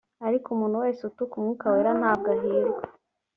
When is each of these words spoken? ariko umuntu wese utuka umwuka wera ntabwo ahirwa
ariko 0.27 0.47
umuntu 0.49 0.77
wese 0.83 1.01
utuka 1.03 1.33
umwuka 1.35 1.65
wera 1.73 1.91
ntabwo 1.99 2.27
ahirwa 2.35 2.81